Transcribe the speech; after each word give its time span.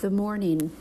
The 0.00 0.10
morning 0.10 0.72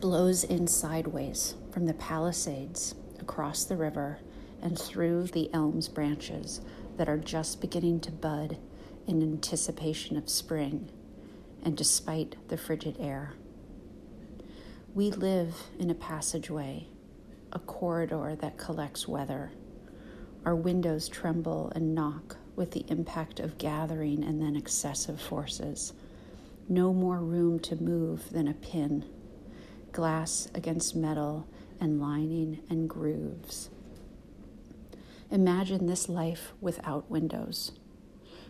blows 0.00 0.42
in 0.42 0.68
sideways 0.68 1.54
from 1.70 1.84
the 1.84 1.92
palisades 1.92 2.94
across 3.20 3.64
the 3.64 3.76
river 3.76 4.20
and 4.62 4.76
through 4.76 5.24
the 5.24 5.52
elm's 5.52 5.86
branches 5.86 6.62
that 6.96 7.10
are 7.10 7.18
just 7.18 7.60
beginning 7.60 8.00
to 8.00 8.10
bud 8.10 8.56
in 9.06 9.22
anticipation 9.22 10.16
of 10.16 10.30
spring 10.30 10.90
and 11.62 11.76
despite 11.76 12.36
the 12.48 12.56
frigid 12.56 12.96
air. 12.98 13.34
We 14.94 15.10
live 15.10 15.54
in 15.78 15.90
a 15.90 15.94
passageway, 15.94 16.86
a 17.52 17.58
corridor 17.58 18.34
that 18.40 18.56
collects 18.56 19.06
weather. 19.06 19.52
Our 20.46 20.56
windows 20.56 21.06
tremble 21.06 21.70
and 21.76 21.94
knock 21.94 22.38
with 22.56 22.70
the 22.70 22.86
impact 22.88 23.40
of 23.40 23.58
gathering 23.58 24.24
and 24.24 24.40
then 24.40 24.56
excessive 24.56 25.20
forces. 25.20 25.92
No 26.70 26.92
more 26.92 27.20
room 27.20 27.60
to 27.60 27.82
move 27.82 28.30
than 28.30 28.46
a 28.46 28.52
pin, 28.52 29.06
glass 29.90 30.48
against 30.54 30.94
metal 30.94 31.48
and 31.80 31.98
lining 31.98 32.60
and 32.68 32.86
grooves. 32.86 33.70
Imagine 35.30 35.86
this 35.86 36.10
life 36.10 36.52
without 36.60 37.10
windows, 37.10 37.72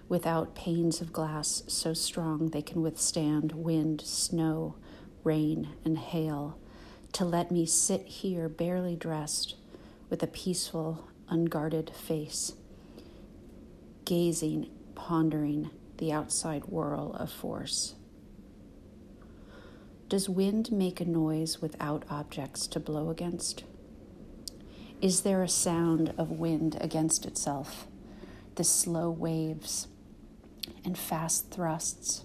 without 0.08 0.56
panes 0.56 1.00
of 1.00 1.12
glass 1.12 1.62
so 1.68 1.94
strong 1.94 2.48
they 2.48 2.60
can 2.62 2.82
withstand 2.82 3.52
wind, 3.52 4.00
snow, 4.00 4.74
rain, 5.22 5.68
and 5.84 5.96
hail, 5.96 6.58
to 7.12 7.24
let 7.24 7.52
me 7.52 7.66
sit 7.66 8.04
here 8.04 8.48
barely 8.48 8.96
dressed 8.96 9.54
with 10.10 10.24
a 10.24 10.28
peaceful, 10.28 11.08
unguarded 11.28 11.90
face, 11.90 12.54
gazing, 14.04 14.68
pondering 14.96 15.70
the 15.98 16.10
outside 16.10 16.64
whirl 16.64 17.12
of 17.14 17.30
force. 17.30 17.94
Does 20.08 20.26
wind 20.26 20.72
make 20.72 21.02
a 21.02 21.04
noise 21.04 21.60
without 21.60 22.04
objects 22.08 22.66
to 22.68 22.80
blow 22.80 23.10
against? 23.10 23.64
Is 25.02 25.20
there 25.20 25.42
a 25.42 25.48
sound 25.48 26.14
of 26.16 26.30
wind 26.30 26.78
against 26.80 27.26
itself, 27.26 27.86
the 28.54 28.64
slow 28.64 29.10
waves 29.10 29.86
and 30.82 30.96
fast 30.96 31.50
thrusts 31.50 32.24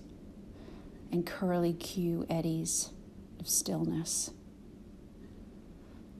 and 1.11 1.25
curly 1.25 1.73
Q 1.73 2.25
eddies 2.29 2.91
of 3.37 3.49
stillness? 3.49 4.31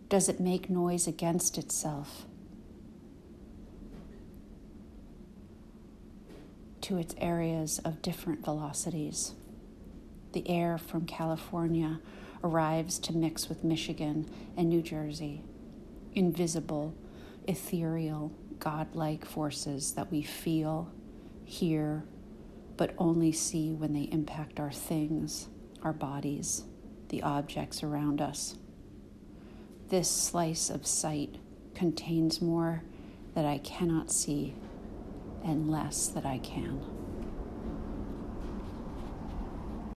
Does 0.10 0.28
it 0.28 0.42
make 0.42 0.70
noise 0.70 1.08
against 1.08 1.58
itself? 1.58 2.26
To 6.82 6.98
its 6.98 7.16
areas 7.18 7.80
of 7.80 8.02
different 8.02 8.44
velocities. 8.44 9.34
The 10.34 10.50
air 10.50 10.80
from 10.80 11.06
California 11.06 12.00
arrives 12.44 12.98
to 13.00 13.16
mix 13.16 13.48
with 13.48 13.64
Michigan 13.64 14.30
and 14.58 14.68
New 14.68 14.82
Jersey. 14.82 15.44
Invisible, 16.14 16.96
ethereal, 17.48 18.32
godlike 18.58 19.26
forces 19.26 19.94
that 19.94 20.12
we 20.12 20.24
feel, 20.24 20.92
hear, 21.46 22.04
but 22.78 22.96
only 22.98 23.32
see 23.32 23.72
when 23.74 23.94
they 23.94 24.10
impact 24.12 24.60
our 24.60 24.72
things, 24.72 25.50
our 25.84 25.94
bodies, 25.94 26.64
the 27.10 27.22
objects 27.22 27.84
around 27.84 28.20
us. 28.20 28.58
This 29.90 30.10
slice 30.10 30.72
of 30.72 30.88
sight 30.88 31.36
contains 31.76 32.42
more 32.42 32.82
that 33.36 33.46
I 33.46 33.60
cannot 33.60 34.12
see 34.12 34.56
and 35.44 35.70
less 35.70 36.08
that 36.08 36.26
I 36.26 36.40
can. 36.40 37.03